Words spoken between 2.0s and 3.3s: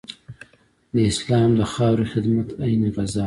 خدمت عین غزا ده.